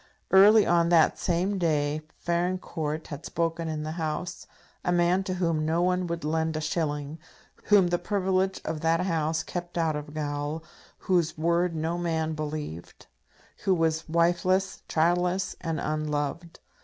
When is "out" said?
9.77-9.95